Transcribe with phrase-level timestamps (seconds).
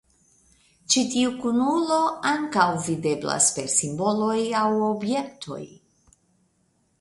[0.93, 1.97] Ĉi tiu kunulo
[2.31, 5.61] ankaŭ videblas per simboloj aŭ objektoj.